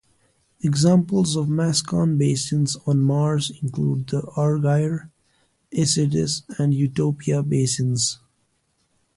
Examples 0.63 1.35
of 1.35 1.47
mascon 1.47 2.17
basins 2.17 2.75
on 2.87 3.01
Mars 3.03 3.51
include 3.61 4.07
the 4.07 4.23
Argyre, 4.35 5.09
Isidis, 5.71 6.41
and 6.59 6.73
Utopia 6.73 7.43
basins. 7.43 8.17